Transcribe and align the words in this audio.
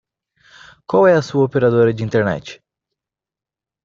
Qual 0.87 1.05
é 1.05 1.13
a 1.13 1.21
sua 1.21 1.43
operadora 1.45 1.93
de 1.93 2.03
internet? 2.03 2.59